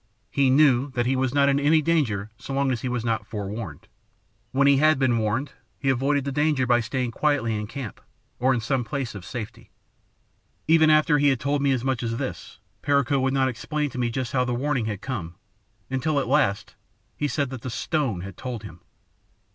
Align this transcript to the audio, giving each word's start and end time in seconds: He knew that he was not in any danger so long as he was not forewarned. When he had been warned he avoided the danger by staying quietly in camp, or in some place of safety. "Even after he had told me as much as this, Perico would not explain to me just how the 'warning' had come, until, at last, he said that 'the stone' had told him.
He 0.31 0.49
knew 0.49 0.89
that 0.95 1.05
he 1.05 1.15
was 1.15 1.31
not 1.31 1.47
in 1.47 1.59
any 1.59 1.79
danger 1.79 2.31
so 2.39 2.55
long 2.55 2.71
as 2.71 2.81
he 2.81 2.89
was 2.89 3.05
not 3.05 3.27
forewarned. 3.27 3.87
When 4.51 4.65
he 4.65 4.77
had 4.77 4.97
been 4.97 5.19
warned 5.19 5.51
he 5.77 5.89
avoided 5.89 6.23
the 6.25 6.31
danger 6.31 6.65
by 6.65 6.79
staying 6.79 7.11
quietly 7.11 7.53
in 7.55 7.67
camp, 7.67 8.01
or 8.39 8.51
in 8.51 8.61
some 8.61 8.83
place 8.83 9.13
of 9.13 9.23
safety. 9.23 9.69
"Even 10.67 10.89
after 10.89 11.19
he 11.19 11.27
had 11.27 11.39
told 11.39 11.61
me 11.61 11.71
as 11.71 11.83
much 11.83 12.01
as 12.01 12.17
this, 12.17 12.57
Perico 12.81 13.19
would 13.19 13.35
not 13.35 13.47
explain 13.47 13.91
to 13.91 13.99
me 13.99 14.09
just 14.09 14.33
how 14.33 14.43
the 14.43 14.55
'warning' 14.55 14.85
had 14.87 15.01
come, 15.01 15.35
until, 15.87 16.19
at 16.19 16.27
last, 16.27 16.73
he 17.15 17.27
said 17.27 17.51
that 17.51 17.61
'the 17.61 17.69
stone' 17.69 18.21
had 18.21 18.35
told 18.37 18.63
him. 18.63 18.79